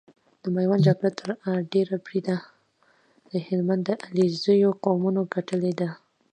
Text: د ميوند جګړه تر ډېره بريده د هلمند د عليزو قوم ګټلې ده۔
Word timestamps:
د 0.41 0.43
ميوند 0.55 0.85
جګړه 0.87 1.09
تر 1.19 1.29
ډېره 1.73 1.95
بريده 2.05 2.37
د 3.31 3.33
هلمند 3.47 3.83
د 3.87 3.89
عليزو 4.05 4.71
قوم 4.83 5.03
ګټلې 5.33 5.73
ده۔ 5.79 5.89